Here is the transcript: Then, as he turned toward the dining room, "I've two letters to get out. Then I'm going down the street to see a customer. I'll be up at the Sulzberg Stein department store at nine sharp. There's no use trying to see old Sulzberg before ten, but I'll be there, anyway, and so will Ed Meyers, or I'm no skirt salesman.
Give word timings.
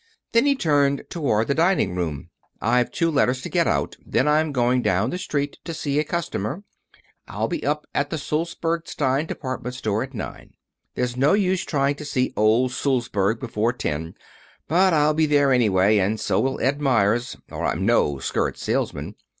Then, 0.31 0.45
as 0.45 0.47
he 0.47 0.55
turned 0.55 1.03
toward 1.11 1.47
the 1.47 1.53
dining 1.53 1.93
room, 1.95 2.31
"I've 2.59 2.89
two 2.89 3.11
letters 3.11 3.43
to 3.43 3.49
get 3.49 3.67
out. 3.67 3.97
Then 4.03 4.27
I'm 4.27 4.51
going 4.51 4.81
down 4.81 5.11
the 5.11 5.19
street 5.19 5.59
to 5.63 5.75
see 5.75 5.99
a 5.99 6.03
customer. 6.03 6.63
I'll 7.27 7.47
be 7.47 7.63
up 7.63 7.85
at 7.93 8.09
the 8.09 8.17
Sulzberg 8.17 8.87
Stein 8.87 9.27
department 9.27 9.75
store 9.75 10.01
at 10.01 10.15
nine 10.15 10.33
sharp. 10.37 10.49
There's 10.95 11.17
no 11.17 11.33
use 11.33 11.63
trying 11.63 11.97
to 11.97 12.05
see 12.05 12.33
old 12.35 12.71
Sulzberg 12.71 13.39
before 13.39 13.73
ten, 13.73 14.15
but 14.67 14.91
I'll 14.91 15.13
be 15.13 15.27
there, 15.27 15.51
anyway, 15.51 15.99
and 15.99 16.19
so 16.19 16.39
will 16.39 16.59
Ed 16.59 16.81
Meyers, 16.81 17.37
or 17.51 17.63
I'm 17.63 17.85
no 17.85 18.17
skirt 18.17 18.57
salesman. 18.57 19.13